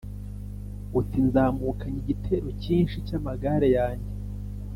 [0.99, 4.09] uti Nzamukanye igitero cyinshi cy amagare yanjye